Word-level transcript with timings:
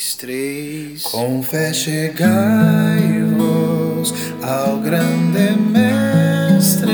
dois, 0.00 0.14
três. 0.14 1.02
Com 1.02 1.42
fé 1.42 1.72
chegai-vos 1.74 2.24
ao 4.42 4.78
grande 4.78 5.56
Mestre, 5.70 6.90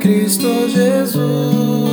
Cristo 0.00 0.68
Jesus, 0.68 1.87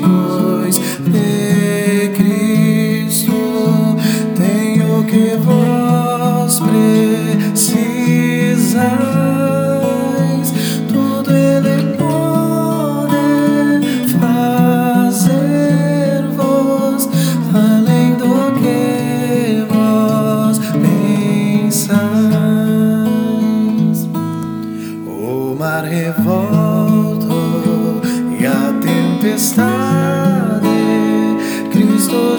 pois 0.00 0.78
de 0.78 2.10
Cristo 2.16 3.32
tenho 4.36 5.04
que 5.04 5.36
vós 5.44 6.60
precisais. 7.50 9.29